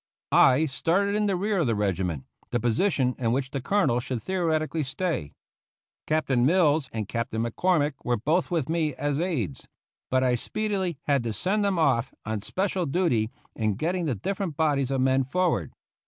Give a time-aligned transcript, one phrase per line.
[0.33, 3.99] I started in the rear of the regiment, the posi tion in which the colonel
[3.99, 5.31] should theoretically stay.
[6.07, 9.67] Captain Mills and Captain McCormick were both with me as aides;
[10.09, 14.57] but I speedily had to send them off on special duty in getting the different
[14.57, 15.71] bodies 126 THE CAVALRY AT SANTIAGO of men forward.